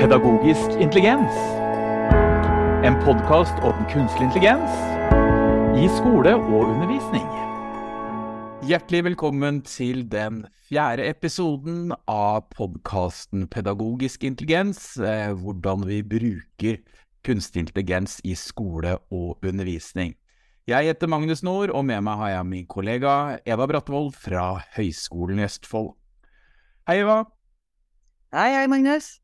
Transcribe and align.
Pedagogisk 0.00 0.70
intelligens. 0.80 1.34
En 2.88 2.94
podkast 3.04 3.58
om 3.60 3.82
kunstig 3.92 4.22
intelligens 4.24 4.78
i 5.76 5.84
skole 5.92 6.32
og 6.38 6.70
undervisning. 6.70 7.26
Hjertelig 8.64 9.02
velkommen 9.10 9.60
til 9.68 10.06
den 10.08 10.46
fjerde 10.70 11.04
episoden 11.04 11.92
av 12.08 12.48
podkasten 12.56 13.44
Pedagogisk 13.52 14.24
intelligens. 14.24 14.96
Eh, 14.96 15.36
hvordan 15.36 15.84
vi 15.84 16.00
bruker 16.00 16.80
kunstig 17.20 17.66
intelligens 17.66 18.22
i 18.24 18.32
skole 18.32 18.96
og 19.12 19.36
undervisning. 19.44 20.16
Jeg 20.64 20.94
heter 20.94 21.12
Magnus 21.12 21.44
Nord, 21.44 21.76
og 21.76 21.84
med 21.84 22.00
meg 22.08 22.16
har 22.24 22.38
jeg 22.38 22.52
min 22.56 22.68
kollega 22.72 23.36
Eva 23.44 23.68
Bratvold 23.68 24.14
fra 24.16 24.62
Høgskolen 24.80 25.44
i 25.44 25.50
Østfold. 25.50 25.92
Hei, 26.88 27.02
Eva. 27.04 27.26
Hei, 28.32 28.54
hei, 28.56 28.64
Magnus. 28.66 29.19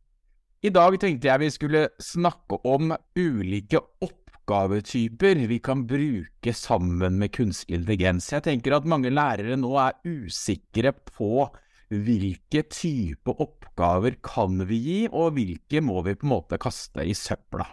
I 0.67 0.71
dag 0.75 0.97
tenkte 0.99 1.29
jeg 1.29 1.39
vi 1.39 1.49
skulle 1.55 1.81
snakke 2.03 2.57
om 2.67 2.91
ulike 3.15 3.79
oppgavetyper 4.03 5.45
vi 5.47 5.61
kan 5.63 5.85
bruke 5.87 6.55
sammen 6.59 7.21
med 7.21 7.31
kunstig 7.37 7.77
intelligens. 7.77 8.33
Jeg 8.33 8.43
tenker 8.49 8.75
at 8.75 8.89
mange 8.89 9.13
lærere 9.13 9.55
nå 9.61 9.77
er 9.79 9.95
usikre 10.03 10.91
på 11.13 11.47
hvilke 11.95 12.65
type 12.73 13.31
oppgaver 13.31 14.19
kan 14.27 14.65
vi 14.67 14.81
gi, 14.89 14.99
og 15.07 15.37
hvilke 15.37 15.85
må 15.87 16.03
vi 16.03 16.17
på 16.19 16.27
en 16.27 16.35
måte 16.35 16.59
kaste 16.59 17.07
i 17.07 17.15
søpla. 17.15 17.69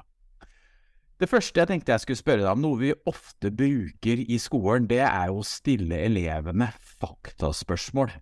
Det 1.17 1.31
første 1.31 1.63
jeg 1.63 1.71
tenkte 1.71 1.95
jeg 1.95 2.05
skulle 2.05 2.21
spørre 2.21 2.45
deg 2.45 2.53
om, 2.53 2.61
noe 2.61 2.81
vi 2.83 2.93
ofte 3.09 3.49
bruker 3.49 4.21
i 4.21 4.37
skolen, 4.37 4.85
det 4.91 5.01
er 5.07 5.33
å 5.33 5.41
stille 5.41 5.97
elevene 6.11 6.69
faktaspørsmål. 7.01 8.13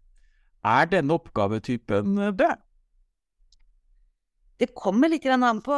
Er 0.64 0.92
denne 0.96 1.20
oppgavetypen 1.20 2.22
død? 2.40 2.68
Det 4.62 4.76
kommer 4.78 5.10
litt 5.10 5.26
an 5.26 5.62
på 5.66 5.78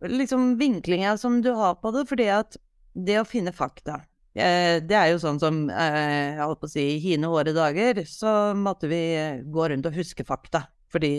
liksom, 0.00 0.54
vinklinga 0.60 1.18
som 1.20 1.42
du 1.44 1.50
har 1.52 1.76
på 1.82 1.92
det, 1.92 2.06
fordi 2.08 2.28
at 2.32 2.56
det 2.98 3.18
å 3.20 3.26
finne 3.28 3.52
fakta 3.54 4.00
eh, 4.34 4.80
Det 4.82 4.96
er 4.96 5.10
jo 5.12 5.20
sånn 5.22 5.38
som 5.38 5.58
eh, 5.70 6.38
jeg 6.38 6.40
holdt 6.40 6.62
på 6.62 6.70
å 6.70 6.72
si, 6.72 6.86
i 6.94 7.02
hine 7.02 7.28
håre 7.30 7.52
dager 7.54 8.00
så 8.08 8.54
måtte 8.56 8.88
vi 8.90 9.02
gå 9.44 9.68
rundt 9.70 9.86
og 9.90 9.98
huske 9.98 10.24
fakta. 10.26 10.64
Fordi 10.88 11.12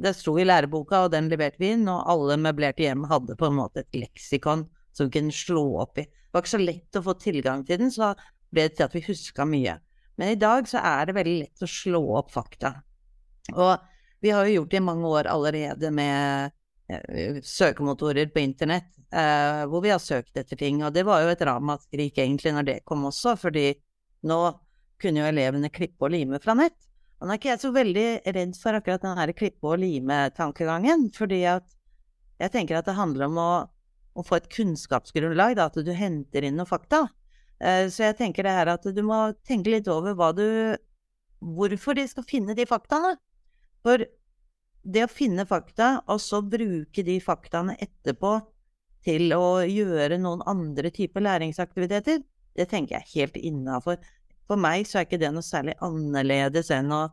det 0.00 0.14
sto 0.16 0.36
i 0.38 0.46
læreboka, 0.46 1.04
og 1.04 1.12
den 1.12 1.28
leverte 1.32 1.60
vi 1.60 1.74
inn, 1.74 1.88
og 1.90 2.06
alle 2.08 2.38
møblerte 2.40 2.86
hjem 2.86 3.04
hadde 3.10 3.36
på 3.36 3.50
en 3.50 3.58
måte 3.58 3.82
et 3.82 3.98
leksikon 3.98 4.64
som 4.96 5.08
vi 5.08 5.18
kunne 5.18 5.34
slå 5.34 5.64
opp 5.82 5.98
i. 6.00 6.06
Det 6.06 6.36
var 6.36 6.44
ikke 6.44 6.54
så 6.54 6.62
lett 6.62 6.98
å 6.98 7.04
få 7.04 7.16
tilgang 7.20 7.66
til 7.66 7.82
den, 7.82 7.92
så 7.92 8.14
ble 8.54 8.68
det 8.68 8.78
til 8.78 8.86
at 8.86 8.94
vi 8.96 9.04
huska 9.04 9.46
mye. 9.48 9.76
Men 10.20 10.34
i 10.34 10.38
dag 10.40 10.68
så 10.70 10.78
er 10.78 11.08
det 11.08 11.16
veldig 11.18 11.36
lett 11.42 11.64
å 11.64 11.68
slå 11.70 12.00
opp 12.20 12.30
fakta. 12.32 12.76
Og 13.56 13.74
vi 14.20 14.30
har 14.30 14.46
jo 14.46 14.60
gjort 14.60 14.70
det 14.70 14.80
i 14.80 14.84
mange 14.84 15.08
år 15.08 15.28
allerede 15.30 15.90
med 15.94 16.50
eh, 16.90 17.40
søkemotorer 17.42 18.28
på 18.32 18.42
internett, 18.42 18.90
eh, 19.12 19.64
hvor 19.70 19.84
vi 19.84 19.92
har 19.92 20.02
søkt 20.02 20.36
etter 20.36 20.58
ting. 20.60 20.82
Og 20.84 20.92
det 20.94 21.06
var 21.08 21.22
jo 21.24 21.32
et 21.32 21.44
ramaskrik 21.46 22.18
egentlig 22.18 22.52
når 22.56 22.68
det 22.68 22.78
kom 22.88 23.06
også, 23.08 23.36
fordi 23.40 23.72
nå 24.28 24.40
kunne 25.00 25.22
jo 25.22 25.30
elevene 25.30 25.72
klippe 25.72 26.04
og 26.04 26.12
lime 26.12 26.40
fra 26.42 26.56
nett. 26.58 26.76
Og 27.20 27.28
nå 27.28 27.34
er 27.34 27.40
ikke 27.40 27.52
jeg 27.52 27.62
så 27.62 27.70
veldig 27.72 28.08
redd 28.36 28.56
for 28.56 28.76
akkurat 28.76 29.04
den 29.04 29.18
her 29.18 29.32
klippe 29.36 29.68
og 29.68 29.80
lime-tankegangen, 29.80 31.08
fordi 31.16 31.42
at 31.52 31.66
jeg 32.40 32.52
tenker 32.54 32.78
at 32.78 32.88
det 32.88 32.96
handler 32.96 33.28
om 33.28 33.40
å, 33.40 33.50
å 34.16 34.24
få 34.24 34.38
et 34.38 34.48
kunnskapsgrunnlag, 34.52 35.56
da, 35.58 35.68
at 35.68 35.76
du 35.84 35.92
henter 35.96 36.46
inn 36.48 36.56
noen 36.56 36.68
fakta. 36.68 37.06
Eh, 37.60 37.88
så 37.92 38.08
jeg 38.08 38.16
tenker 38.20 38.48
det 38.48 38.54
her 38.56 38.72
at 38.72 38.88
du 38.88 39.02
må 39.04 39.20
tenke 39.48 39.72
litt 39.72 39.88
over 39.92 40.16
hva 40.16 40.32
du 40.36 40.46
Hvorfor 41.40 41.96
de 41.96 42.02
skal 42.04 42.24
finne 42.28 42.52
de 42.52 42.66
faktaene. 42.68 43.14
For 43.84 44.04
det 44.82 45.04
å 45.04 45.12
finne 45.12 45.44
fakta, 45.48 46.00
og 46.08 46.20
så 46.22 46.40
bruke 46.44 47.04
de 47.04 47.18
faktaene 47.22 47.76
etterpå 47.80 48.38
til 49.04 49.32
å 49.36 49.60
gjøre 49.64 50.18
noen 50.20 50.42
andre 50.48 50.92
typer 50.92 51.24
læringsaktiviteter, 51.24 52.20
det 52.56 52.66
tenker 52.68 52.98
jeg 52.98 53.04
er 53.06 53.14
helt 53.14 53.38
innafor. 53.40 54.00
For 54.48 54.60
meg 54.60 54.88
så 54.88 55.00
er 55.00 55.06
ikke 55.06 55.20
det 55.22 55.30
noe 55.32 55.46
særlig 55.46 55.76
annerledes 55.84 56.72
enn 56.74 56.90
å 56.92 57.04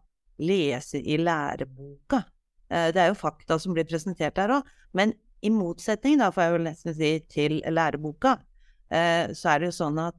lese 0.42 1.00
i 1.00 1.20
læreboka. 1.22 2.24
Eh, 2.70 2.90
det 2.94 3.02
er 3.04 3.12
jo 3.12 3.20
fakta 3.20 3.60
som 3.62 3.76
blir 3.76 3.88
presentert 3.88 4.36
der 4.38 4.58
òg, 4.58 4.68
men 4.98 5.14
i 5.46 5.52
motsetning, 5.54 6.18
da, 6.20 6.32
får 6.34 6.48
jeg 6.48 6.56
vel 6.56 6.66
nesten 6.66 6.96
si, 6.98 7.12
til 7.30 7.60
læreboka, 7.62 8.38
eh, 8.90 9.34
så 9.38 9.54
er 9.54 9.62
det 9.62 9.72
jo 9.72 9.78
sånn 9.84 10.00
at 10.02 10.18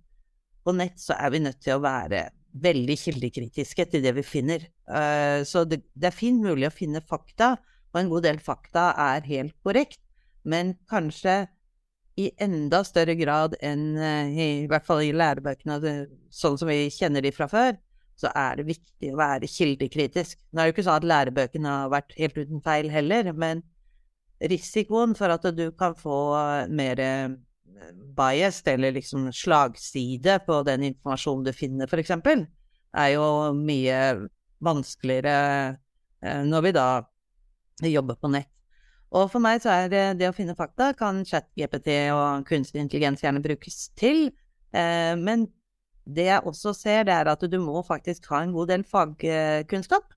på 0.64 0.74
nett 0.76 1.00
så 1.00 1.16
er 1.18 1.32
vi 1.34 1.42
nødt 1.42 1.60
til 1.64 1.78
å 1.78 1.82
være 1.82 2.28
veldig 2.62 2.96
kildekritiske 2.98 3.86
til 3.92 4.04
det 4.04 4.14
vi 4.18 4.24
finner. 4.26 4.64
Uh, 4.88 5.44
så 5.48 5.64
det, 5.68 5.82
er 6.00 6.14
fint 6.14 6.42
mulig 6.44 6.68
å 6.68 6.74
finne 6.74 7.02
fakta, 7.04 7.56
og 7.92 8.00
en 8.00 8.10
god 8.12 8.26
del 8.28 8.40
fakta 8.42 8.90
er 9.08 9.26
helt 9.28 9.56
korrekt, 9.64 10.00
men 10.48 10.76
kanskje 10.90 11.46
i 12.18 12.28
enda 12.42 12.82
større 12.86 13.14
grad 13.18 13.54
enn 13.64 13.92
uh, 13.96 14.26
i, 14.28 14.48
i, 14.64 14.68
hvert 14.70 14.86
fall 14.86 15.04
i 15.04 15.14
lærebøkene, 15.14 15.78
sånn 16.34 16.58
som 16.60 16.70
vi 16.70 16.88
kjenner 16.94 17.24
de 17.24 17.34
fra 17.34 17.48
før, 17.50 17.78
så 18.18 18.32
er 18.34 18.58
det 18.58 18.68
viktig 18.72 19.12
å 19.14 19.18
være 19.20 19.50
kildekritisk. 19.50 20.40
Nå 20.50 20.60
er 20.60 20.66
det 20.66 20.72
jo 20.72 20.76
ikke 20.76 20.86
sånn 20.88 21.02
at 21.02 21.10
lærebøkene 21.12 21.74
har 21.74 21.92
vært 21.92 22.16
helt 22.18 22.40
uten 22.40 22.64
feil 22.64 22.90
heller, 22.90 23.30
men 23.30 23.62
risikoen 24.38 25.14
for 25.18 25.30
at 25.34 25.46
du 25.54 25.68
kan 25.78 25.94
få 25.98 26.18
mer 26.70 27.02
biased, 28.16 28.68
eller 28.68 28.92
liksom 28.96 29.28
slagside 29.32 30.38
på 30.46 30.62
den 30.66 30.88
informasjonen 30.92 31.46
du 31.46 31.52
finner, 31.56 31.90
f.eks., 31.90 32.14
er 32.98 33.08
jo 33.12 33.26
mye 33.54 33.98
vanskeligere 34.64 35.34
eh, 36.24 36.42
når 36.46 36.64
vi 36.64 36.72
da 36.74 36.86
jobber 37.84 38.18
på 38.18 38.30
nett. 38.32 38.50
Og 39.14 39.30
for 39.32 39.40
meg 39.40 39.62
så 39.64 39.72
er 39.72 39.92
det, 39.92 40.02
det 40.20 40.28
å 40.28 40.36
finne 40.36 40.56
fakta 40.56 40.90
kan 40.96 41.22
chat-GPT 41.24 42.10
og 42.12 42.48
kunstig 42.48 42.82
intelligens 42.82 43.22
gjerne 43.24 43.40
brukes 43.44 43.86
til, 43.96 44.28
eh, 44.76 45.14
men 45.16 45.46
det 46.08 46.28
jeg 46.30 46.44
også 46.48 46.72
ser, 46.76 47.04
det 47.04 47.14
er 47.14 47.28
at 47.28 47.44
du 47.44 47.58
må 47.60 47.82
faktisk 47.84 48.30
ha 48.32 48.42
en 48.42 48.54
god 48.56 48.70
del 48.72 48.84
fagkunnskap. 48.88 50.14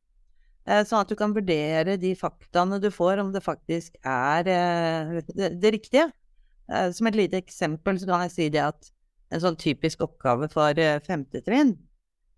Eh, 0.69 0.83
sånn 0.87 1.01
at 1.01 1.11
du 1.11 1.17
kan 1.19 1.33
vurdere 1.35 1.97
de 1.99 2.13
faktaene 2.15 2.79
du 2.81 2.89
får, 2.93 3.19
om 3.23 3.31
det 3.33 3.43
faktisk 3.43 3.97
er 4.07 4.47
eh, 4.51 5.21
det, 5.33 5.53
det 5.59 5.73
riktige. 5.75 6.07
Eh, 6.71 6.91
som 6.91 7.07
et 7.07 7.17
lite 7.17 7.39
eksempel 7.41 7.99
så 7.99 8.07
kan 8.09 8.25
jeg 8.25 8.35
si 8.35 8.49
det 8.53 8.63
at 8.63 8.91
en 9.31 9.43
sånn 9.43 9.57
typisk 9.59 10.03
oppgave 10.05 10.49
for 10.51 10.77
eh, 10.79 10.99
femte 11.03 11.41
trinn 11.43 11.75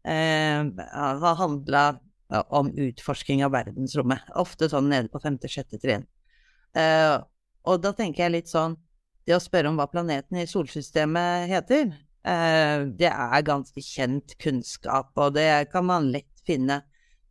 eh, 0.06 0.64
har 0.94 1.38
handla 1.40 1.86
om 2.50 2.72
utforsking 2.72 3.44
av 3.46 3.52
verdensrommet. 3.54 4.24
Ofte 4.42 4.70
sånn 4.72 4.88
nede 4.90 5.12
på 5.14 5.22
femte-sjette 5.22 5.78
trinn. 5.78 6.08
Og 7.70 7.84
da 7.84 7.92
tenker 7.94 8.24
jeg 8.24 8.34
litt 8.34 8.50
sånn 8.50 8.74
Det 9.28 9.36
å 9.36 9.44
spørre 9.44 9.70
om 9.70 9.78
hva 9.78 9.86
planeten 9.92 10.40
i 10.42 10.48
solsystemet 10.50 11.46
heter, 11.52 11.92
det 12.24 13.12
er 13.12 13.46
ganske 13.46 13.84
kjent 13.86 14.34
kunnskap, 14.42 15.14
og 15.16 15.38
det 15.38 15.70
kan 15.72 15.86
man 15.88 16.10
lett 16.12 16.42
finne. 16.48 16.82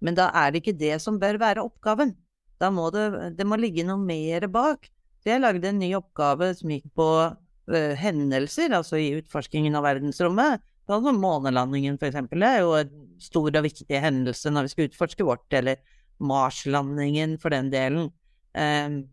Men 0.00 0.16
da 0.16 0.30
er 0.38 0.54
det 0.54 0.62
ikke 0.62 0.78
det 0.78 1.02
som 1.02 1.18
bør 1.20 1.40
være 1.42 1.66
oppgaven. 1.66 2.14
Da 2.62 2.70
må 2.70 2.86
det, 2.94 3.34
det 3.36 3.48
må 3.48 3.58
ligge 3.58 3.84
noe 3.84 4.00
mer 4.00 4.46
bak. 4.54 4.86
Så 5.22 5.30
jeg 5.30 5.42
lagde 5.44 5.70
en 5.70 5.78
ny 5.78 5.92
oppgave 5.94 6.50
som 6.58 6.72
gikk 6.74 6.88
på 6.98 7.08
uh, 7.30 7.92
hendelser, 7.98 8.74
altså 8.74 8.98
i 8.98 9.12
utforskingen 9.20 9.78
av 9.78 9.86
verdensrommet. 9.86 10.62
Som 10.90 11.20
månelandingen, 11.22 11.94
for 12.00 12.10
eksempel, 12.10 12.42
er 12.42 12.64
jo 12.64 12.72
en 12.74 12.90
stor 13.22 13.46
og 13.54 13.64
viktig 13.64 14.00
hendelse 14.02 14.50
når 14.50 14.66
vi 14.66 14.72
skal 14.72 14.88
utforske 14.90 15.26
vårt, 15.26 15.46
eller 15.54 15.78
Marslandingen, 16.22 17.36
for 17.42 17.54
den 17.54 17.70
delen. 17.70 18.10
Um, 18.58 19.04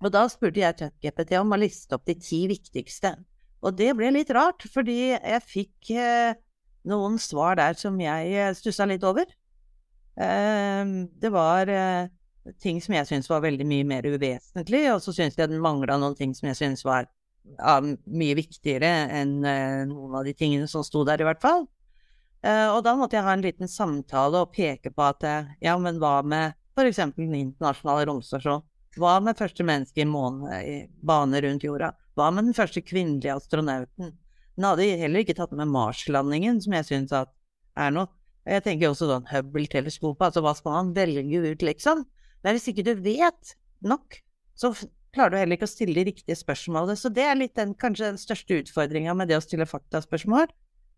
og 0.00 0.14
da 0.14 0.22
spurte 0.30 0.62
jeg 0.62 0.78
ChatGPT 0.78 1.34
om 1.40 1.50
å 1.52 1.58
liste 1.60 1.98
opp 1.98 2.06
de 2.08 2.14
ti 2.22 2.44
viktigste. 2.50 3.16
Og 3.60 3.74
det 3.76 3.90
ble 3.98 4.12
litt 4.14 4.30
rart, 4.32 4.64
fordi 4.70 5.10
jeg 5.10 5.42
fikk 5.44 5.90
uh, 5.98 6.38
noen 6.88 7.18
svar 7.20 7.58
der 7.58 7.76
som 7.78 7.98
jeg 8.00 8.32
uh, 8.38 8.54
stussa 8.56 8.86
litt 8.88 9.04
over. 9.04 9.26
Um, 10.14 11.10
det 11.18 11.34
var 11.34 11.74
ting 12.62 12.80
som 12.82 12.94
jeg 12.96 13.08
syntes 13.08 13.30
var 13.30 13.42
veldig 13.44 13.66
mye 13.68 13.86
mer 13.88 14.06
uvesentlig, 14.08 14.84
og 14.92 15.02
så 15.04 15.14
syntes 15.14 15.38
jeg 15.38 15.50
den 15.50 15.62
mangla 15.64 15.98
noen 16.00 16.16
ting 16.18 16.32
som 16.36 16.48
jeg 16.50 16.58
syntes 16.60 16.84
var 16.86 17.08
ja, 17.56 17.76
mye 17.80 18.38
viktigere 18.38 18.90
enn 19.20 19.40
uh, 19.44 19.82
noen 19.90 20.16
av 20.20 20.26
de 20.28 20.34
tingene 20.36 20.68
som 20.70 20.84
sto 20.86 21.04
der, 21.08 21.22
i 21.22 21.28
hvert 21.28 21.42
fall. 21.42 21.66
Uh, 22.40 22.72
og 22.72 22.84
da 22.86 22.94
måtte 22.96 23.18
jeg 23.18 23.26
ha 23.26 23.34
en 23.36 23.44
liten 23.44 23.68
samtale 23.68 24.40
og 24.40 24.54
peke 24.54 24.92
på 24.94 25.04
at 25.04 25.26
uh, 25.28 25.52
ja, 25.60 25.76
men 25.80 26.00
hva 26.00 26.20
med 26.24 26.56
eksempel 26.80 27.26
den 27.26 27.36
internasjonale 27.36 28.06
romstasjonen? 28.08 28.64
Hva 28.98 29.18
med 29.22 29.38
første 29.38 29.62
menneske 29.62 30.02
i 30.02 30.08
måne, 30.08 30.62
i 30.66 30.76
bane 31.06 31.38
rundt 31.44 31.62
jorda? 31.62 31.92
Hva 32.18 32.30
med 32.34 32.48
den 32.48 32.56
første 32.56 32.82
kvinnelige 32.82 33.36
astronauten? 33.36 34.14
Den 34.56 34.66
hadde 34.66 34.88
heller 34.98 35.22
ikke 35.22 35.36
tatt 35.38 35.52
med 35.56 35.70
Mars-landingen, 35.70 36.58
som 36.64 36.74
jeg 36.74 36.88
syns 36.88 37.12
er 37.14 37.92
noe. 37.94 38.10
Jeg 38.48 38.64
tenker 38.64 38.90
også 38.90 39.06
sånn 39.06 39.28
Hubble-teleskopet, 39.30 40.24
altså 40.26 40.42
hva 40.42 40.54
skal 40.56 40.74
man 40.74 40.94
velge 40.96 41.42
ut, 41.44 41.62
liksom? 41.68 42.02
Men 42.44 42.56
hvis 42.56 42.70
ikke 42.72 42.86
du 42.86 42.94
vet 43.04 43.54
nok, 43.84 44.20
så 44.58 44.72
klarer 45.14 45.34
du 45.34 45.40
heller 45.40 45.58
ikke 45.58 45.68
å 45.68 45.72
stille 45.72 45.96
de 45.96 46.06
riktige 46.10 46.38
spørsmålene. 46.38 46.96
Så 46.98 47.10
det 47.12 47.26
er 47.26 47.38
litt 47.38 47.56
den 47.58 47.74
kanskje 47.78 48.12
den 48.12 48.20
største 48.20 48.60
utfordringa 48.62 49.14
med 49.18 49.30
det 49.30 49.38
å 49.38 49.44
stille 49.44 49.68
faktaspørsmål, 49.68 50.52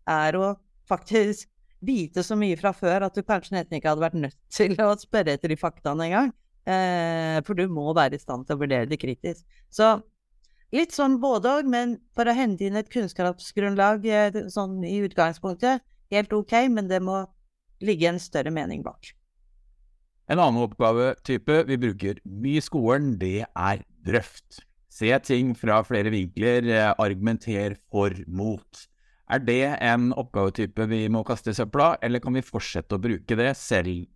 er 0.09 0.37
å 0.37 0.53
faktisk 0.89 1.49
vite 1.83 2.23
så 2.23 2.37
mye 2.39 2.55
fra 2.59 2.71
før 2.75 3.07
at 3.07 3.17
du 3.17 3.23
kanskje 3.25 3.57
nesten 3.57 3.77
ikke 3.77 3.91
hadde 3.91 4.05
vært 4.05 4.19
nødt 4.19 4.39
til 4.57 4.75
å 4.83 4.93
spørre 4.99 5.35
etter 5.35 5.51
de 5.51 5.59
faktaene 5.59 6.09
engang. 6.09 6.33
Eh, 6.63 7.39
for 7.43 7.59
du 7.59 7.67
må 7.67 7.89
være 7.95 8.15
i 8.15 8.21
stand 8.21 8.47
til 8.47 8.55
å 8.55 8.61
vurdere 8.61 8.87
det 8.87 9.01
kritisk. 9.01 9.43
Så 9.73 9.97
litt 10.75 10.95
sånn 10.95 11.19
både 11.23 11.57
òg, 11.59 11.67
men 11.69 11.97
for 12.15 12.29
å 12.29 12.35
hente 12.37 12.67
inn 12.67 12.79
et 12.79 12.91
kunnskapsgrunnlag 12.93 14.07
eh, 14.07 14.39
sånn 14.53 14.79
i 14.87 15.01
utgangspunktet, 15.03 15.83
helt 16.13 16.35
ok, 16.35 16.55
men 16.71 16.87
det 16.91 17.01
må 17.03 17.23
ligge 17.83 18.07
en 18.07 18.21
større 18.21 18.53
mening 18.53 18.83
bak. 18.85 19.11
En 20.33 20.39
annen 20.41 20.63
oppgavetype 20.65 21.59
vi 21.67 21.75
bruker 21.77 22.17
mye 22.25 22.57
i 22.57 22.63
skolen, 22.63 23.11
det 23.21 23.43
er 23.45 23.81
drøft. 24.07 24.63
Se 24.89 25.11
ting 25.21 25.51
fra 25.57 25.75
flere 25.85 26.09
vinkler, 26.09 26.65
eh, 26.73 26.93
argumenter 26.97 27.75
for 27.91 28.15
mot. 28.25 28.87
Er 29.29 29.43
det 29.45 29.77
en 29.77 30.07
oppgavetype 30.17 30.87
vi 30.89 31.03
må 31.07 31.21
kaste 31.27 31.51
i 31.51 31.53
søpla, 31.53 31.97
eller 32.01 32.19
kan 32.19 32.33
vi 32.33 32.41
fortsette 32.41 32.97
å 32.97 33.01
bruke 33.03 33.37
det 33.37 33.51
selv 33.57 34.07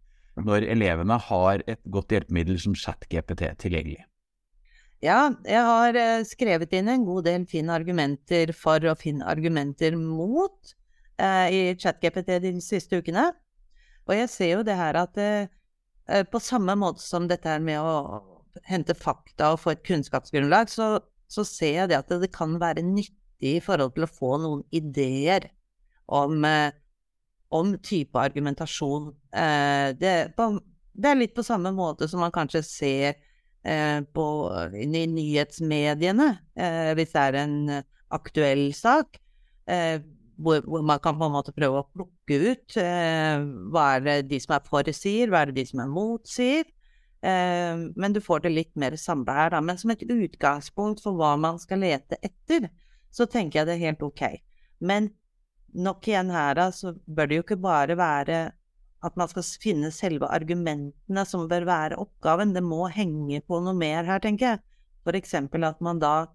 når 0.41 0.65
elevene 0.73 1.19
har 1.21 1.61
et 1.67 1.81
godt 1.85 2.15
hjelpemiddel 2.15 2.57
som 2.65 2.73
ChatGPT 2.73 3.51
tilgjengelig? 3.61 4.01
Ja, 5.05 5.29
jeg 5.45 5.61
har 5.69 5.99
eh, 6.01 6.25
skrevet 6.25 6.73
inn 6.73 6.89
en 6.89 7.05
god 7.05 7.27
del 7.29 7.45
finn 7.45 7.69
argumenter 7.69 8.55
for 8.57 8.81
og 8.89 8.97
finn 9.03 9.21
argumenter 9.21 9.93
mot 9.93 10.73
eh, 11.21 11.45
i 11.53 11.61
ChatGPT 11.77 12.39
de 12.41 12.55
siste 12.65 13.03
ukene. 13.03 13.29
Og 14.09 14.17
jeg 14.17 14.33
ser 14.33 14.51
jo 14.55 14.65
det 14.65 14.79
her 14.81 14.97
at 14.97 15.21
eh, 15.21 15.53
på 16.31 16.39
samme 16.39 16.75
måte 16.79 17.03
som 17.03 17.25
dette 17.27 17.49
her 17.51 17.59
med 17.63 17.83
å 17.83 18.37
hente 18.65 18.95
fakta 18.97 19.51
og 19.53 19.61
få 19.61 19.73
et 19.73 19.85
kunnskapsgrunnlag, 19.87 20.71
så, 20.71 20.97
så 21.29 21.45
ser 21.47 21.81
jeg 21.81 21.91
det 21.91 21.99
at 21.99 22.11
det, 22.23 22.31
kan 22.35 22.57
være 22.61 22.85
nyttig 22.85 23.57
i 23.57 23.63
forhold 23.63 23.95
til 23.95 24.07
å 24.07 24.11
få 24.11 24.33
noen 24.41 24.63
ideer 24.75 25.49
om, 26.07 26.39
eh, 26.47 26.71
om 27.53 27.75
type 27.83 28.19
argumentasjon. 28.19 29.11
Eh, 29.31 29.93
det, 29.99 30.15
det, 30.33 31.09
er 31.11 31.19
litt 31.19 31.35
på 31.37 31.45
samme 31.45 31.73
måte 31.75 32.09
som 32.09 32.23
man 32.23 32.33
kanskje 32.35 32.63
ser 32.65 33.09
eh, 33.67 33.99
på, 34.01 34.27
i 34.73 34.87
nyhetsmediene, 34.87 36.31
eh, 36.57 36.91
hvis 36.97 37.13
det 37.13 37.25
er 37.27 37.41
en 37.43 37.57
aktuell 38.15 38.69
sak. 38.75 39.19
Hvor, 40.37 40.61
hvor, 40.61 40.83
man 40.85 40.99
kan 41.01 41.17
på 41.17 41.25
en 41.25 41.33
måte 41.33 41.53
prøve 41.55 41.81
å 41.81 41.87
plukke 41.89 42.35
ut 42.51 42.75
eh, 42.77 43.45
hva 43.73 43.85
er 43.95 44.03
det 44.05 44.17
de 44.29 44.37
som 44.43 44.53
er 44.57 44.65
for 44.67 44.85
sier, 44.93 45.31
hva 45.33 45.41
er 45.41 45.49
det 45.49 45.63
de 45.63 45.65
som 45.71 45.81
er 45.81 45.89
mot 45.89 46.29
sier. 46.29 46.67
Eh, 47.25 47.73
men 47.97 48.13
du 48.13 48.21
får 48.21 48.43
det 48.45 48.53
litt 48.53 48.73
mer 48.77 48.95
samla 49.01 49.37
her, 49.39 49.55
da. 49.55 49.61
Men 49.65 49.79
som 49.81 49.93
et 49.93 50.03
utgangspunkt 50.05 51.01
for 51.01 51.17
hva 51.17 51.33
man 51.41 51.57
skal 51.61 51.81
lete 51.81 52.19
etter, 52.21 52.69
så 53.09 53.25
tenker 53.25 53.61
jeg 53.61 53.69
det 53.69 53.77
er 53.77 53.85
helt 53.87 54.05
ok. 54.05 54.23
Men 54.85 55.09
nok 55.73 56.07
igjen 56.07 56.31
her, 56.33 56.53
da, 56.57 56.69
så 56.71 56.93
bør 57.05 57.29
det 57.29 57.39
jo 57.39 57.47
ikke 57.47 57.61
bare 57.65 57.97
være 57.97 58.39
at 59.05 59.19
man 59.19 59.29
skal 59.29 59.45
finne 59.61 59.91
selve 59.93 60.29
argumentene 60.33 61.25
som 61.27 61.45
bør 61.49 61.67
være 61.67 61.99
oppgaven. 62.01 62.53
Det 62.55 62.63
må 62.65 62.87
henge 62.93 63.41
på 63.45 63.61
noe 63.63 63.77
mer 63.77 64.07
her, 64.07 64.21
tenker 64.23 64.53
jeg. 64.53 64.63
For 65.07 65.17
eksempel 65.17 65.65
at 65.67 65.81
man 65.83 66.01
da 66.01 66.27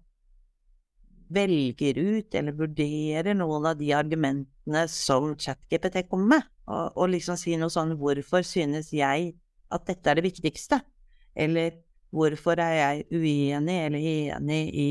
velger 1.33 1.97
ut 1.99 2.35
eller 2.35 2.55
vurderer 2.57 3.37
noen 3.37 3.69
av 3.69 3.79
de 3.79 3.91
argumentene 3.95 4.83
som 4.91 5.33
ChatGPT 5.35 6.05
kommer 6.09 6.37
med, 6.37 6.51
og, 6.67 6.97
og 6.97 7.09
liksom 7.13 7.39
si 7.39 7.55
noe 7.59 7.73
sånn 7.73 7.95
Hvorfor 7.99 8.45
synes 8.47 8.93
jeg 8.95 9.33
at 9.73 9.87
dette 9.89 10.09
er 10.09 10.19
det 10.19 10.27
viktigste? 10.27 10.79
Eller 11.33 11.79
hvorfor 12.13 12.61
er 12.61 12.75
jeg 12.77 13.07
uenig 13.09 13.79
eller 13.87 14.05
enig 14.13 14.61
i 14.69 14.89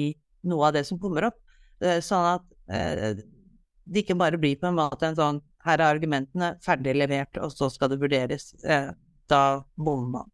noe 0.50 0.69
av 0.69 0.77
det 0.77 0.85
som 0.89 0.99
kommer 1.00 1.31
opp? 1.31 1.39
Eh, 1.83 2.00
sånn 2.03 2.27
at 2.35 2.47
eh, 2.73 3.23
det 3.85 4.05
ikke 4.05 4.19
bare 4.19 4.41
blir 4.41 4.59
på 4.59 4.69
en 4.69 4.79
måte 4.79 5.09
en 5.09 5.19
sånn 5.19 5.41
her 5.62 5.79
er 5.79 5.94
argumentene, 5.94 6.56
ferdig 6.62 6.97
levert, 6.97 7.39
og 7.39 7.53
så 7.55 7.69
skal 7.71 7.93
det 7.93 8.00
vurderes. 8.03 8.50
Eh, 8.67 8.91
da 9.31 9.43
bommer 9.79 10.11
man. 10.19 10.33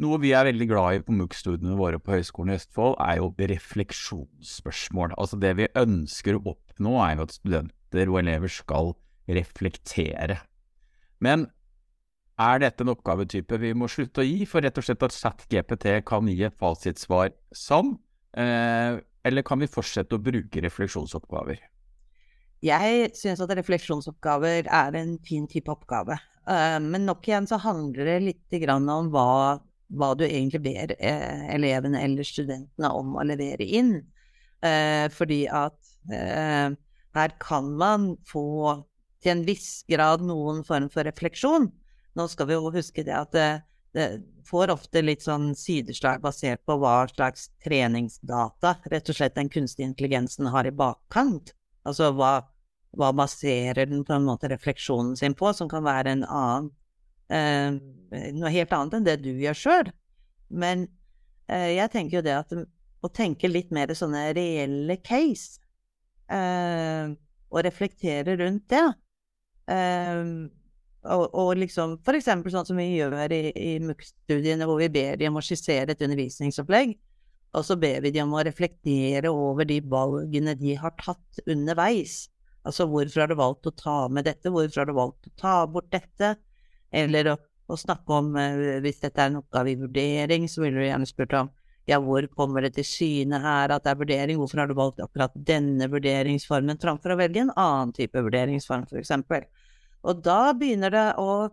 Noe 0.00 0.16
vi 0.22 0.30
er 0.32 0.46
veldig 0.48 0.66
glad 0.70 0.96
i 0.96 1.00
på 1.04 1.12
MOOC-studiene 1.12 1.76
våre 1.76 1.98
på 2.00 2.14
Høgskolen 2.14 2.54
i 2.54 2.56
Østfold, 2.56 2.94
er 3.04 3.18
jo 3.20 3.32
refleksjonsspørsmål. 3.52 5.12
Altså 5.20 5.36
det 5.40 5.52
vi 5.58 5.68
ønsker 5.76 6.38
å 6.38 6.54
oppnå, 6.54 6.94
er 7.04 7.18
jo 7.18 7.26
at 7.26 7.34
studenter 7.36 8.12
og 8.12 8.20
elever 8.22 8.52
skal 8.52 8.94
reflektere. 9.28 10.38
Men 11.20 11.50
er 12.40 12.62
dette 12.62 12.86
en 12.86 12.94
oppgavetype 12.94 13.60
vi 13.60 13.74
må 13.76 13.90
slutte 13.92 14.22
å 14.22 14.26
gi, 14.26 14.48
for 14.48 14.64
rett 14.64 14.80
og 14.80 14.86
slett 14.86 15.04
at 15.04 15.16
ChatGPT 15.16 15.98
kan 16.08 16.32
gi 16.32 16.46
et 16.48 16.56
fasitsvar 16.56 17.34
som, 17.52 17.98
eh, 18.32 18.96
eller 19.28 19.44
kan 19.44 19.60
vi 19.60 19.68
fortsette 19.68 20.16
å 20.16 20.22
bruke 20.22 20.64
refleksjonsoppgaver? 20.64 21.60
Jeg 22.64 23.12
syns 23.16 23.40
at 23.40 23.52
refleksjonsoppgaver 23.56 24.64
er 24.64 24.96
en 24.96 25.18
fin 25.24 25.46
type 25.48 25.68
oppgave. 25.68 26.16
Uh, 26.48 26.80
men 26.80 27.04
nok 27.06 27.28
igjen 27.28 27.46
så 27.48 27.60
handler 27.60 28.08
det 28.08 28.20
litt 28.24 28.68
om 28.72 29.10
hva, 29.12 29.60
hva, 29.90 30.12
du 30.14 30.24
egentlig 30.26 30.62
ber 30.64 30.94
eh, 30.98 31.46
elevene 31.54 32.02
eller 32.04 32.26
studentene 32.26 32.92
om 32.94 33.16
å 33.18 33.26
levere 33.26 33.66
inn. 33.66 33.96
Eh, 34.62 35.06
fordi 35.14 35.44
at 35.48 35.76
her 36.10 37.32
kan 37.42 37.66
man 37.76 38.14
få 38.26 38.80
til 39.20 39.34
en 39.34 39.42
viss 39.44 39.82
grad 39.90 40.22
noen 40.24 40.62
form 40.64 40.88
for 40.92 41.04
refleksjon. 41.04 41.68
Nå 42.16 42.26
skal 42.32 42.48
vi 42.48 42.56
jo 42.56 42.72
huske 42.72 43.04
det 43.06 43.14
at 43.14 43.34
det, 43.36 43.48
det 43.94 44.06
får 44.48 44.72
ofte 44.74 45.02
litt 45.04 45.24
sånn 45.24 45.52
sideslag 45.58 46.22
basert 46.24 46.62
på 46.66 46.78
hva 46.80 47.04
slags 47.10 47.50
treningsdata 47.64 48.76
rett 48.92 49.12
og 49.12 49.18
slett 49.18 49.36
den 49.36 49.50
kunstige 49.52 49.88
intelligensen 49.90 50.48
har 50.50 50.66
i 50.66 50.74
bakkant. 50.74 51.52
Altså 51.86 52.10
hva, 52.16 52.32
hva 52.96 53.12
baserer 53.16 53.86
den 53.90 54.04
på 54.06 54.16
en 54.16 54.26
måte 54.26 54.50
refleksjonen 54.50 55.16
sin 55.20 55.36
på, 55.38 55.52
som 55.56 55.70
kan 55.70 55.86
være 55.86 56.16
en 56.16 56.26
annen 56.26 56.70
eh, 57.30 57.80
Noe 58.34 58.50
helt 58.50 58.72
annet 58.74 58.96
enn 58.96 59.04
det 59.06 59.20
du 59.22 59.30
gjør 59.38 59.54
sjøl. 59.54 59.90
Men 60.50 60.88
eh, 61.46 61.76
jeg 61.76 61.92
tenker 61.92 62.18
jo 62.18 62.24
det 62.26 62.34
at 62.34 62.54
å 63.00 63.10
tenke 63.14 63.48
litt 63.48 63.70
mer 63.74 63.92
sånne 63.94 64.24
reelle 64.36 64.96
case, 64.98 65.60
eh, 66.26 67.12
og 67.50 67.62
reflektere 67.66 68.36
rundt 68.38 68.68
det 68.70 68.82
eh, 69.74 70.20
og, 71.00 71.24
og, 71.32 71.54
liksom 71.58 71.96
for 72.04 72.18
eksempel 72.18 72.52
sånn 72.52 72.66
som 72.68 72.78
vi 72.78 72.90
gjør 72.98 73.32
i, 73.32 73.40
i 73.56 73.70
MUK-studiene, 73.80 74.66
hvor 74.68 74.80
vi 74.82 74.90
ber 74.92 75.16
dem 75.20 75.32
om 75.32 75.40
å 75.40 75.44
skissere 75.44 75.94
et 75.94 76.04
undervisningsopplegg, 76.04 76.92
og 77.56 77.64
så 77.66 77.76
ber 77.80 78.04
vi 78.04 78.12
dem 78.14 78.28
om 78.28 78.36
å 78.38 78.44
reflektere 78.46 79.32
over 79.32 79.66
de 79.66 79.80
valgene 79.90 80.54
de 80.60 80.76
har 80.78 80.92
tatt 81.00 81.40
underveis. 81.50 82.28
Altså 82.68 82.84
hvorfor 82.86 83.24
har 83.24 83.32
du 83.32 83.38
valgt 83.40 83.66
å 83.66 83.74
ta 83.74 83.96
med 84.12 84.28
dette, 84.28 84.52
hvorfor 84.52 84.82
har 84.82 84.90
du 84.90 84.94
valgt 84.98 85.30
å 85.30 85.34
ta 85.40 85.54
bort 85.66 85.88
dette? 85.94 86.34
Eller 86.90 87.32
å, 87.32 87.38
å 87.70 87.78
snakke 87.78 88.18
om, 88.18 88.34
uh, 88.36 88.78
hvis 88.84 89.02
dette 89.04 89.22
er 89.22 89.32
en 89.32 89.40
oppgave 89.42 89.74
i 89.74 89.78
vurdering, 89.80 90.48
så 90.50 90.64
ville 90.64 90.80
du 90.80 90.86
gjerne 90.88 91.08
spurt 91.08 91.36
om 91.38 91.50
ja, 91.88 91.98
hvor 92.02 92.26
kommer 92.36 92.64
det 92.64 92.74
til 92.76 92.86
syne 92.86 93.40
her 93.42 93.72
at 93.72 93.84
det 93.84 93.92
er 93.92 94.00
vurdering, 94.02 94.38
hvorfor 94.38 94.62
har 94.62 94.70
du 94.70 94.76
valgt 94.78 95.00
akkurat 95.02 95.34
denne 95.34 95.88
vurderingsformen 95.90 96.78
framfor 96.82 97.14
å 97.14 97.18
velge 97.18 97.42
en 97.42 97.54
annen 97.58 97.94
type 97.96 98.20
vurderingsform, 98.20 98.86
for 98.90 99.00
eksempel. 99.00 99.46
Og 100.06 100.20
da 100.24 100.52
begynner 100.56 100.92
det 100.94 101.08
å 101.20 101.48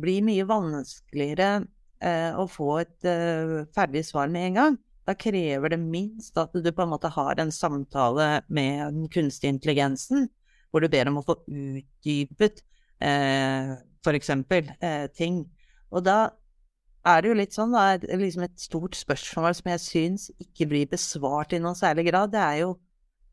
bli 0.00 0.20
mye 0.24 0.46
vanskeligere 0.48 1.64
eh, 2.04 2.38
å 2.38 2.46
få 2.48 2.70
et 2.84 3.08
eh, 3.08 3.56
ferdig 3.74 4.04
svar 4.08 4.30
med 4.32 4.50
en 4.50 4.60
gang. 4.60 4.78
Da 5.08 5.16
krever 5.18 5.72
det 5.72 5.80
minst 5.82 6.38
at 6.38 6.54
du 6.54 6.70
på 6.70 6.84
en 6.84 6.92
måte 6.92 7.10
har 7.10 7.40
en 7.40 7.52
samtale 7.52 8.44
med 8.48 8.84
den 8.94 9.08
kunstige 9.12 9.52
intelligensen, 9.56 10.28
hvor 10.70 10.84
du 10.84 10.90
ber 10.92 11.10
om 11.10 11.18
å 11.18 11.26
få 11.26 11.40
utdypet 11.48 12.62
eh, 13.00 13.72
eksempel 14.14 14.70
eh, 14.80 15.08
ting. 15.16 15.42
Og 15.90 16.04
da 16.06 16.18
er 17.06 17.22
det 17.22 17.30
jo 17.30 17.38
litt 17.38 17.56
sånn, 17.56 17.74
da, 17.74 17.96
liksom 17.96 18.44
et 18.44 18.60
stort 18.60 18.96
spørsmål 18.98 19.56
som 19.56 19.72
jeg 19.72 19.84
syns 19.84 20.28
ikke 20.38 20.68
blir 20.70 20.88
besvart 20.90 21.54
i 21.56 21.60
noen 21.62 21.78
særlig 21.78 22.10
grad, 22.10 22.32
det 22.34 22.44
er 22.44 22.62
jo 22.64 22.72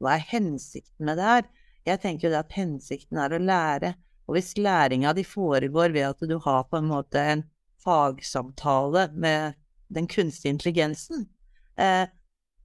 hva 0.01 0.15
er 0.15 0.27
hensikten 0.29 1.07
med 1.07 1.17
det 1.19 1.25
her? 1.27 1.47
Jeg 1.87 2.03
tenker 2.03 2.27
jo 2.27 2.33
det 2.35 2.43
at 2.43 2.57
hensikten 2.57 3.19
er 3.21 3.33
å 3.33 3.41
lære 3.41 3.95
og 4.27 4.35
hvis 4.35 4.57
læringa 4.59 5.13
di 5.15 5.23
foregår 5.23 5.93
ved 5.95 6.09
at 6.09 6.27
du 6.27 6.35
har 6.43 6.67
på 6.67 6.81
en 6.81 6.89
måte 6.91 7.21
en 7.21 7.43
fagsamtale 7.83 9.07
med 9.15 9.55
den 9.93 10.07
kunstige 10.07 10.51
intelligensen, 10.51 11.29
eh, 11.79 12.07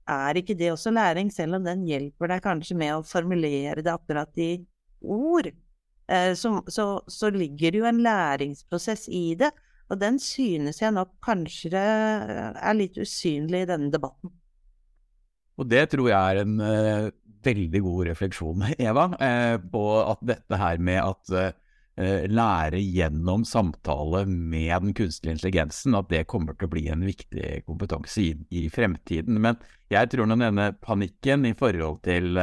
er 0.07 0.35
ikke 0.35 0.57
det 0.59 0.73
også 0.73 0.91
læring, 0.91 1.31
selv 1.31 1.55
om 1.55 1.63
den 1.63 1.85
hjelper 1.87 2.27
deg 2.27 2.43
kanskje 2.43 2.75
med 2.75 2.91
å 2.97 3.05
formulere 3.07 3.81
det 3.81 3.93
akkurat 3.93 4.37
i 4.37 4.65
ord? 4.99 5.53
Eh, 6.11 6.33
så, 6.35 6.57
så, 6.67 6.87
så, 7.07 7.29
ligger 7.31 7.71
det 7.71 7.79
jo 7.79 7.87
en 7.87 8.01
læringsprosess 8.03 9.07
i 9.07 9.33
det, 9.39 9.51
og 9.91 9.99
den 10.01 10.19
synes 10.19 10.81
jeg 10.81 10.95
nok 10.95 11.15
kanskje 11.23 11.79
er 11.79 12.77
litt 12.77 12.97
usynlig 12.99 13.63
i 13.63 13.69
denne 13.69 13.91
debatten. 13.93 14.31
Og 15.59 15.67
det 15.69 15.85
tror 15.91 16.09
jeg 16.09 16.17
er 16.17 16.41
en 16.41 16.55
uh, 16.57 17.11
veldig 17.45 17.81
god 17.85 18.07
refleksjon, 18.09 18.63
Eva, 18.87 19.11
uh, 19.13 19.57
på 19.61 19.83
at 20.01 20.23
dette 20.33 20.59
her 20.59 20.81
med 20.81 20.99
at 21.03 21.35
uh, 21.35 22.25
lære 22.25 22.81
gjennom 22.81 23.43
samtale 23.45 24.23
med 24.25 24.73
den 24.87 24.95
kunstige 24.97 25.35
intelligensen, 25.35 25.93
at 25.99 26.09
det 26.09 26.25
kommer 26.31 26.57
til 26.57 26.65
å 26.67 26.73
bli 26.73 26.87
en 26.89 27.05
viktig 27.05 27.61
kompetanse 27.67 28.23
i, 28.23 28.31
i 28.49 28.65
fremtiden. 28.73 29.37
Men 29.45 29.61
jeg 29.93 30.09
tror 30.09 30.31
denne 30.31 30.71
panikken 30.81 31.45
i 31.45 31.53
forhold 31.59 32.01
til 32.07 32.33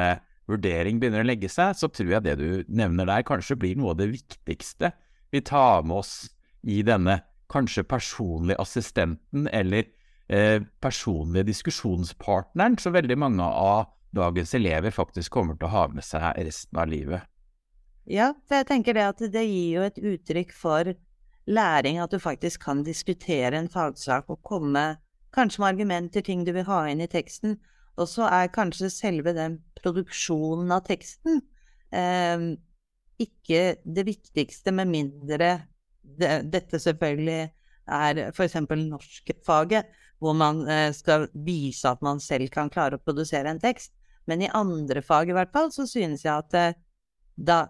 vurdering 0.51 1.01
begynner 1.01 1.25
å 1.25 1.29
legge 1.29 1.51
seg, 1.53 1.77
så 1.77 1.89
tror 1.93 2.17
jeg 2.17 2.27
det 2.27 2.37
du 2.41 2.49
nevner 2.69 3.09
der 3.09 3.27
kanskje 3.27 3.59
blir 3.61 3.79
noe 3.79 3.95
av 3.95 4.01
det 4.01 4.11
viktigste 4.13 4.93
vi 5.31 5.43
tar 5.47 5.85
med 5.87 6.01
oss 6.03 6.15
i 6.67 6.81
denne 6.87 7.21
kanskje 7.51 7.85
personlige 7.89 8.61
assistenten 8.63 9.49
eller 9.49 9.87
eh, 10.29 10.63
personlige 10.83 11.49
diskusjonspartneren 11.51 12.79
som 12.79 12.95
veldig 12.95 13.19
mange 13.19 13.47
av 13.47 13.91
dagens 14.15 14.55
elever 14.59 14.95
faktisk 14.95 15.33
kommer 15.33 15.59
til 15.59 15.69
å 15.71 15.75
ha 15.75 15.85
med 15.95 16.07
seg 16.07 16.35
resten 16.39 16.79
av 16.79 16.91
livet. 16.91 17.27
Ja, 18.11 18.33
for 18.49 18.59
jeg 18.59 18.67
tenker 18.71 18.97
det 18.97 19.07
at 19.07 19.23
det 19.33 19.45
gir 19.47 19.77
jo 19.77 19.87
et 19.87 19.99
uttrykk 19.99 20.55
for 20.57 20.93
læring, 21.51 22.01
at 22.03 22.11
du 22.11 22.19
faktisk 22.19 22.65
kan 22.65 22.83
diskutere 22.87 23.59
en 23.59 23.71
fagsak 23.71 24.31
og 24.31 24.43
komme 24.47 24.85
kanskje 25.35 25.63
med 25.63 25.69
argumenter, 25.69 26.25
ting 26.27 26.45
du 26.47 26.53
vil 26.57 26.67
ha 26.67 26.85
inn 26.91 27.03
i 27.05 27.11
teksten. 27.11 27.59
Og 28.01 28.09
så 28.09 28.27
er 28.33 28.53
kanskje 28.55 28.91
selve 28.93 29.35
den 29.37 29.59
produksjonen 29.81 30.73
av 30.73 30.85
teksten 30.87 31.41
eh, 31.93 32.51
ikke 33.21 33.63
det 33.85 34.07
viktigste, 34.09 34.73
med 34.73 34.89
mindre 34.89 35.51
det, 36.01 36.31
dette 36.53 36.81
selvfølgelig 36.81 37.41
er 37.91 38.21
f.eks. 38.31 38.57
norskfaget, 38.71 39.91
hvor 40.21 40.37
man 40.37 40.63
eh, 40.69 40.91
skal 40.97 41.29
vise 41.47 41.89
at 41.89 42.03
man 42.05 42.21
selv 42.23 42.51
kan 42.55 42.71
klare 42.73 42.99
å 42.99 43.05
produsere 43.05 43.51
en 43.51 43.61
tekst. 43.61 43.93
Men 44.29 44.45
i 44.45 44.53
andre 44.55 45.03
fag 45.03 45.31
i 45.31 45.37
hvert 45.37 45.53
fall, 45.53 45.71
så 45.75 45.87
synes 45.89 46.25
jeg 46.25 46.33
at 46.33 46.57
eh, 46.59 46.81
da 47.37 47.63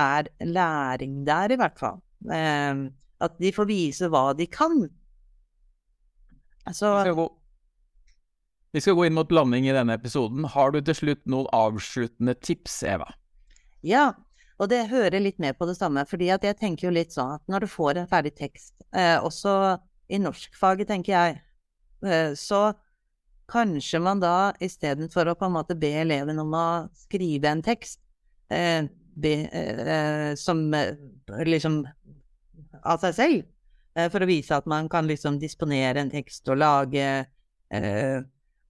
er 0.00 0.28
læring 0.44 1.22
der, 1.26 1.54
i 1.54 1.60
hvert 1.60 1.80
fall. 1.80 2.00
Eh, 2.32 2.84
at 3.24 3.40
de 3.40 3.54
får 3.56 3.68
vise 3.70 4.10
hva 4.12 4.26
de 4.36 4.46
kan. 4.52 4.84
Så 6.72 6.90
vi 8.74 8.82
skal, 8.82 8.96
gå, 8.98 9.06
inn 9.06 9.14
mot 9.14 9.30
landing 9.30 9.68
i 9.68 9.74
denne 9.74 9.94
episoden. 9.94 10.44
Har 10.50 10.72
du 10.74 10.80
til 10.82 10.96
slutt 10.98 11.20
noen 11.30 11.46
avsluttende 11.54 12.34
tips, 12.34 12.80
Eva? 12.90 13.06
Ja, 13.86 14.08
og 14.58 14.70
det 14.72 14.88
hører 14.90 15.22
litt 15.22 15.38
med 15.42 15.54
på 15.58 15.68
det 15.70 15.76
samme. 15.78 16.02
fordi 16.10 16.30
at 16.34 16.42
jeg 16.42 16.58
tenker 16.58 16.88
jo 16.88 16.94
litt 16.94 17.14
sånn 17.14 17.36
at 17.36 17.44
når 17.46 17.64
du 17.64 17.70
får 17.70 18.00
en 18.00 18.10
ferdig 18.10 18.34
tekst, 18.34 18.74
eh, 18.90 19.14
også 19.22 19.78
i 20.10 20.18
norskfaget, 20.18 20.90
tenker 20.90 21.12
jeg, 21.12 21.38
eh, 22.02 22.34
så 22.34 22.72
kanskje 23.46 24.00
man 24.02 24.20
da 24.20 24.52
istedenfor 24.58 25.30
å 25.30 25.38
på 25.38 25.46
en 25.46 25.54
måte 25.54 25.78
be 25.78 25.92
eleven 26.02 26.38
om 26.42 26.54
å 26.58 26.66
skrive 26.96 27.50
en 27.50 27.62
tekst 27.62 28.00
eh, 28.50 28.88
be, 29.14 29.34
eh, 29.54 30.34
som 30.34 30.66
eh, 30.74 30.96
liksom 31.46 31.84
av 32.82 32.98
seg 33.06 33.14
selv, 33.14 33.42
eh, 33.94 34.10
for 34.10 34.24
å 34.24 34.30
vise 34.34 34.56
at 34.56 34.66
man 34.66 34.88
kan 34.88 35.06
liksom 35.06 35.38
disponere 35.38 36.02
en 36.02 36.10
tekst 36.10 36.48
og 36.48 36.58
lage 36.58 37.06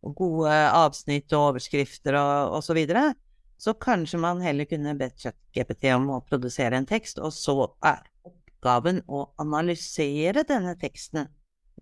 eh, 0.05 0.15
gode 0.17 0.55
avsnitt 0.71 1.33
og 1.33 1.51
overskrifter 1.51 2.19
og, 2.21 2.59
og 2.59 2.65
så 2.67 2.77
videre, 2.77 3.13
så 3.59 3.75
kanskje 3.79 4.21
man 4.21 4.43
heller 4.45 4.69
kunne 4.69 4.97
bedt 4.99 5.23
ChatGPT 5.23 5.89
om 5.95 6.11
å 6.17 6.23
produsere 6.27 6.77
en 6.77 6.89
tekst, 6.89 7.21
og 7.23 7.33
så 7.33 7.57
er 7.87 8.03
oppgaven 8.27 9.01
å 9.09 9.27
analysere 9.41 10.45
denne 10.49 10.75
teksten 10.81 11.29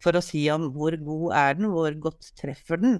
for 0.02 0.17
å 0.17 0.25
si 0.25 0.45
om 0.52 0.71
hvor 0.75 0.97
god 0.99 1.35
er 1.38 1.59
den, 1.59 1.71
hvor 1.73 1.95
godt 2.07 2.33
treffer 2.38 2.81
den, 2.81 2.97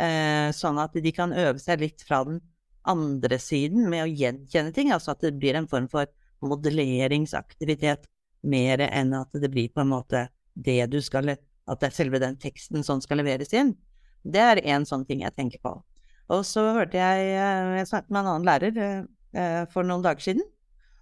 eh, 0.00 0.50
sånn 0.54 0.80
at 0.82 0.96
de 0.96 1.12
kan 1.14 1.32
øve 1.32 1.58
seg 1.62 1.82
litt 1.84 2.04
fra 2.06 2.22
den 2.28 2.40
andre 2.88 3.38
siden 3.42 3.88
med 3.90 4.06
å 4.06 4.12
gjenkjenne 4.12 4.72
ting, 4.74 4.92
altså 4.94 5.12
at 5.12 5.24
det 5.24 5.36
blir 5.38 5.58
en 5.58 5.68
form 5.68 5.88
for 5.92 6.08
modelleringsaktivitet 6.44 8.06
mer 8.48 8.84
enn 8.86 9.12
at 9.18 9.34
det 9.34 9.50
blir 9.50 9.70
på 9.74 9.82
en 9.82 9.92
måte 9.92 10.28
det 10.54 10.86
du 10.92 11.00
skal 11.02 11.36
At 11.68 11.80
det 11.80 11.90
er 11.90 11.92
selve 11.92 12.18
den 12.18 12.38
teksten 12.40 12.82
som 12.82 13.00
skal 13.04 13.20
leveres 13.20 13.52
inn. 13.52 13.74
Det 14.22 14.42
er 14.42 14.62
én 14.64 14.86
sånn 14.88 15.06
ting 15.08 15.22
jeg 15.24 15.34
tenker 15.36 15.62
på. 15.64 15.74
Og 16.28 16.44
så 16.44 16.64
hørte 16.76 16.98
jeg 16.98 17.32
eh, 17.32 17.78
Jeg 17.78 17.88
snakket 17.88 18.12
med 18.12 18.20
en 18.20 18.30
annen 18.32 18.48
lærer 18.48 18.80
eh, 18.84 19.62
for 19.72 19.86
noen 19.86 20.04
dager 20.04 20.24
siden. 20.24 20.44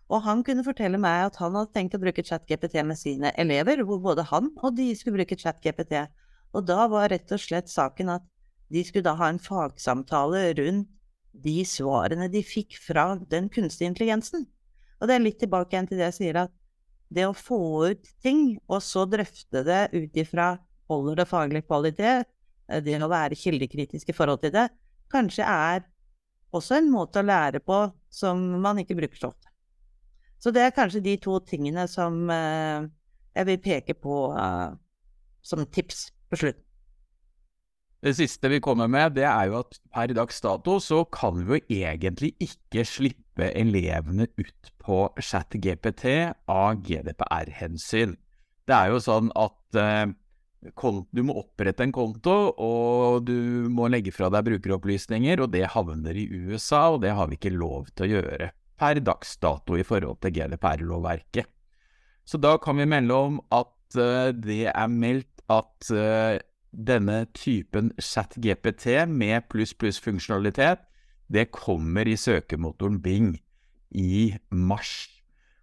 Og 0.06 0.22
han 0.22 0.44
kunne 0.46 0.62
fortelle 0.62 1.00
meg 1.02 1.24
at 1.32 1.38
han 1.42 1.56
hadde 1.58 1.74
tenkt 1.74 1.96
å 1.98 2.02
bruke 2.02 2.22
ChatGPT 2.22 2.78
med 2.86 2.98
sine 3.00 3.32
elever, 3.40 3.82
hvor 3.82 3.98
både 4.04 4.26
han 4.30 4.52
og 4.62 4.76
de 4.78 4.92
skulle 4.94 5.18
bruke 5.18 5.38
ChatGPT. 5.38 6.04
Og 6.54 6.66
da 6.68 6.86
var 6.90 7.10
rett 7.10 7.32
og 7.34 7.42
slett 7.42 7.72
saken 7.72 8.12
at 8.14 8.26
de 8.70 8.82
skulle 8.86 9.06
da 9.06 9.16
ha 9.18 9.30
en 9.30 9.42
fagsamtale 9.42 10.52
rundt 10.60 10.92
de 11.36 11.58
svarene 11.68 12.30
de 12.32 12.40
fikk 12.46 12.78
fra 12.80 13.10
den 13.30 13.50
kunstige 13.52 13.90
intelligensen. 13.90 14.46
Og 15.00 15.10
det 15.10 15.16
er 15.16 15.24
litt 15.24 15.40
tilbake 15.42 15.74
igjen 15.74 15.90
til 15.90 16.00
det 16.00 16.08
jeg 16.08 16.18
sier, 16.20 16.38
at 16.46 16.54
det 17.12 17.26
å 17.28 17.34
få 17.36 17.58
ut 17.92 18.08
ting, 18.24 18.56
og 18.66 18.80
så 18.82 19.04
drøfte 19.10 19.62
det 19.66 19.82
ut 19.92 20.16
ifra 20.18 20.56
holder 20.90 21.20
det 21.20 21.28
faglig 21.28 21.62
kvalitet, 21.66 22.24
eh, 22.24 22.35
det 22.66 22.96
å 23.02 23.10
være 23.10 23.38
kildekritisk 23.38 24.10
i 24.10 24.16
forhold 24.16 24.42
til 24.42 24.54
det, 24.54 24.68
kanskje 25.12 25.46
er 25.46 25.84
også 26.56 26.78
en 26.78 26.90
måte 26.90 27.20
å 27.20 27.26
lære 27.26 27.60
på 27.62 27.84
som 28.12 28.40
man 28.62 28.80
ikke 28.82 28.96
bruker 28.98 29.20
så 29.20 29.30
ofte. 29.30 29.50
Så 30.42 30.52
det 30.54 30.62
er 30.62 30.74
kanskje 30.76 31.04
de 31.04 31.16
to 31.22 31.38
tingene 31.46 31.86
som 31.90 32.26
eh, 32.30 32.86
jeg 33.36 33.48
vil 33.50 33.58
peke 33.60 33.96
på 33.98 34.20
uh, 34.32 34.72
som 35.44 35.64
tips 35.66 36.10
på 36.30 36.40
slutten. 36.40 36.62
Det 38.04 38.12
siste 38.14 38.48
vi 38.52 38.60
kommer 38.62 38.90
med, 38.92 39.16
det 39.16 39.24
er 39.26 39.48
jo 39.48 39.58
at 39.62 39.78
per 39.90 40.12
dags 40.14 40.38
dato 40.44 40.76
så 40.84 41.00
kan 41.10 41.40
vi 41.48 41.58
jo 41.58 41.80
egentlig 41.88 42.34
ikke 42.44 42.84
slippe 42.86 43.48
elevene 43.56 44.28
ut 44.36 44.70
på 44.84 45.00
ChatGPT 45.16 46.04
av 46.52 46.84
GDPR-hensyn. 46.86 48.14
Det 48.68 48.76
er 48.76 48.92
jo 48.92 49.00
sånn 49.02 49.32
at 49.34 49.80
eh, 49.80 50.12
du 50.60 51.22
må 51.22 51.36
opprette 51.38 51.84
en 51.84 51.92
konto, 51.94 52.34
og 52.56 53.26
du 53.28 53.68
må 53.70 53.88
legge 53.92 54.12
fra 54.14 54.30
deg 54.32 54.46
brukeropplysninger, 54.48 55.42
og 55.42 55.52
det 55.52 55.66
havner 55.74 56.16
i 56.16 56.26
USA, 56.26 56.88
og 56.94 57.02
det 57.04 57.12
har 57.14 57.28
vi 57.28 57.38
ikke 57.38 57.54
lov 57.54 57.90
til 57.94 58.06
å 58.06 58.12
gjøre 58.16 58.50
per 58.76 59.00
dags 59.00 59.36
dato 59.40 59.76
i 59.76 59.84
forhold 59.86 60.20
til 60.20 60.34
GDPR-lovverket. 60.36 61.48
Så 62.26 62.40
da 62.42 62.56
kan 62.58 62.76
vi 62.80 62.88
melde 62.90 63.14
om 63.14 63.38
at 63.54 63.98
uh, 64.00 64.34
det 64.34 64.66
er 64.72 64.90
meldt 64.90 65.44
at 65.52 65.90
uh, 65.94 66.36
denne 66.76 67.24
typen 67.36 67.92
chat-GPT 68.02 69.06
med 69.08 69.46
pluss-pluss-funksjonalitet, 69.52 70.82
det 71.32 71.50
kommer 71.54 72.06
i 72.06 72.16
søkemotoren 72.18 72.98
Bing 73.02 73.36
i 73.94 74.34
mars. 74.50 75.08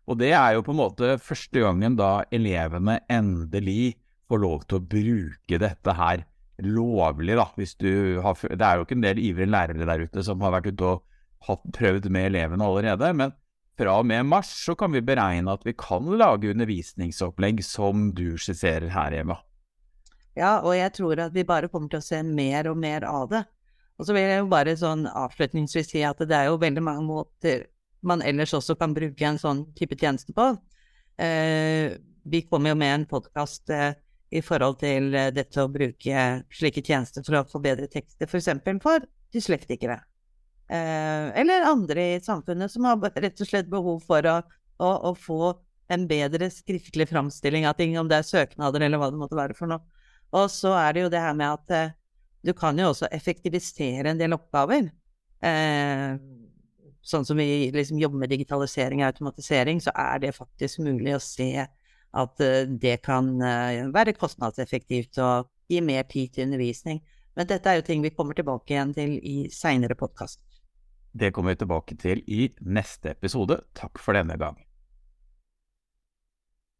Og 0.07 0.19
det 0.19 0.33
er 0.35 0.55
jo 0.57 0.63
på 0.65 0.73
en 0.73 0.81
måte 0.81 1.11
første 1.23 1.63
gangen 1.63 1.95
da 1.99 2.23
elevene 2.33 2.97
endelig 3.11 3.95
får 4.33 4.41
lov 4.43 4.65
til 4.67 4.79
å 4.79 4.85
bruke 4.93 5.61
dette 5.61 5.95
her 5.97 6.25
lovlig, 6.63 7.37
da. 7.37 7.47
Hvis 7.57 7.77
du 7.81 8.19
har, 8.23 8.37
det 8.41 8.65
er 8.65 8.79
jo 8.79 8.87
ikke 8.87 8.97
en 8.97 9.05
del 9.05 9.21
ivrige 9.21 9.53
lærere 9.53 9.87
der 9.89 10.05
ute 10.07 10.25
som 10.25 10.41
har 10.45 10.55
vært 10.57 10.73
ute 10.73 10.89
og 10.89 11.05
hatt, 11.47 11.63
prøvd 11.75 12.09
med 12.13 12.31
elevene 12.31 12.65
allerede, 12.65 13.13
men 13.19 13.33
fra 13.79 13.95
og 13.99 14.05
med 14.05 14.27
mars 14.29 14.51
så 14.53 14.75
kan 14.77 14.93
vi 14.93 15.01
beregne 15.05 15.53
at 15.53 15.65
vi 15.65 15.73
kan 15.77 16.05
lage 16.19 16.51
undervisningsopplegg 16.53 17.63
som 17.65 18.11
du 18.15 18.35
skisserer 18.37 18.91
her, 18.93 19.15
Emma. 19.23 19.39
Ja, 20.37 20.59
og 20.61 20.75
jeg 20.77 20.93
tror 20.97 21.19
at 21.21 21.33
vi 21.33 21.45
bare 21.45 21.69
kommer 21.69 21.91
til 21.91 22.01
å 22.01 22.05
se 22.05 22.21
mer 22.25 22.69
og 22.69 22.77
mer 22.81 23.05
av 23.05 23.29
det. 23.33 23.43
Og 23.97 24.07
så 24.07 24.15
vil 24.15 24.25
jeg 24.25 24.41
jo 24.41 24.49
bare 24.49 24.73
sånn 24.77 25.05
avslutningsvis 25.09 25.91
si 25.93 26.01
at 26.05 26.21
det 26.21 26.37
er 26.37 26.49
jo 26.49 26.61
veldig 26.61 26.83
mange 26.85 27.05
måter 27.05 27.67
man 28.03 28.23
ellers 28.25 28.53
også 28.57 28.75
kan 28.75 28.93
bruke 28.95 29.25
en 29.25 29.39
sånn 29.39 29.63
type 29.77 29.95
tjeneste 29.99 30.33
på. 30.35 30.49
Eh, 31.21 31.93
vi 32.23 32.41
kommer 32.49 32.73
jo 32.73 32.79
med 32.79 32.95
en 32.95 33.05
podkast 33.07 33.71
eh, 33.71 33.93
i 34.33 34.41
forhold 34.41 34.79
til 34.81 35.13
eh, 35.17 35.29
dette 35.33 35.61
å 35.61 35.69
bruke 35.71 36.23
slike 36.53 36.83
tjenester 36.85 37.25
for 37.25 37.39
å 37.39 37.45
få 37.49 37.61
bedre 37.63 37.89
tekster, 37.91 38.27
f.eks. 38.27 38.49
For, 38.65 38.81
for 38.83 39.05
dyslektikere. 39.33 39.99
Eh, 40.73 41.27
eller 41.41 41.67
andre 41.69 42.07
i 42.15 42.21
samfunnet 42.23 42.71
som 42.73 42.87
har 42.89 43.01
rett 43.13 43.43
og 43.43 43.49
slett 43.49 43.69
behov 43.71 44.01
for 44.07 44.25
å, 44.29 44.39
å, 44.81 44.91
å 45.09 45.13
få 45.17 45.53
en 45.93 46.07
bedre 46.09 46.49
skriftlig 46.53 47.09
framstilling 47.11 47.67
av 47.69 47.77
ting, 47.77 47.93
om 47.99 48.09
det 48.09 48.21
er 48.21 48.29
søknader 48.29 48.85
eller 48.85 49.01
hva 49.01 49.11
det 49.13 49.21
måtte 49.21 49.37
være 49.37 49.57
for 49.57 49.69
noe. 49.69 49.83
Og 50.33 50.47
så 50.49 50.71
er 50.79 50.95
det 50.95 51.03
jo 51.03 51.13
det 51.13 51.21
her 51.21 51.35
med 51.37 51.59
at 51.59 51.75
eh, 51.75 51.97
du 52.43 52.55
kan 52.57 52.79
jo 52.79 52.89
også 52.89 53.11
effektivisere 53.13 54.09
en 54.09 54.19
del 54.19 54.33
oppgaver. 54.35 54.89
Sånn 57.03 57.25
som 57.27 57.39
vi 57.39 57.69
liksom 57.71 57.99
jobber 58.01 58.19
med 58.19 58.31
digitalisering 58.31 58.99
og 58.99 59.13
automatisering, 59.13 59.79
så 59.83 59.93
er 59.95 60.19
det 60.23 60.33
faktisk 60.35 60.81
mulig 60.83 61.13
å 61.15 61.21
se 61.23 61.67
at 62.13 62.43
eh, 62.43 62.69
det 62.69 62.99
kan 63.05 63.33
eh, 63.41 63.89
være 63.93 64.15
kostnadseffektivt 64.17 65.19
og 65.23 65.49
gi 65.71 65.81
mer 65.81 66.05
tid 66.09 66.33
til 66.33 66.47
undervisning. 66.47 67.01
Men 67.33 67.49
dette 67.49 67.69
er 67.69 67.79
jo 67.79 67.87
ting 67.87 68.03
vi 68.03 68.13
kommer 68.13 68.37
tilbake 68.37 68.75
igjen 68.75 68.93
til 68.93 69.15
i 69.17 69.37
seinere 69.53 69.97
podkaster. 69.97 70.43
Det 71.13 71.31
kommer 71.33 71.53
vi 71.53 71.61
tilbake 71.61 71.97
til 72.01 72.21
i 72.25 72.47
neste 72.65 73.13
episode. 73.13 73.59
Takk 73.77 74.01
for 74.01 74.17
denne 74.17 74.37
gang. 74.41 74.57